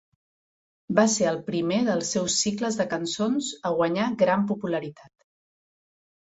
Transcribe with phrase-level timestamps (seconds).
[0.99, 5.13] Va ser el primer dels seus cicles de cançons a guanyar gran popularitat.